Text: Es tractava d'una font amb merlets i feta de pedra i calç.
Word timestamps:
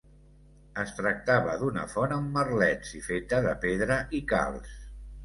Es 0.83 0.93
tractava 0.99 1.53
d'una 1.63 1.83
font 1.91 2.15
amb 2.15 2.31
merlets 2.37 2.95
i 3.01 3.03
feta 3.09 3.43
de 3.49 3.53
pedra 3.67 3.99
i 4.21 4.23
calç. 4.33 4.73